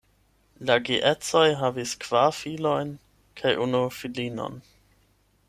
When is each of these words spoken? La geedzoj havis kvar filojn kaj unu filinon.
La 0.69 0.77
geedzoj 0.87 1.43
havis 1.59 1.93
kvar 2.05 2.33
filojn 2.39 2.91
kaj 3.43 3.53
unu 3.67 3.83
filinon. 4.01 4.59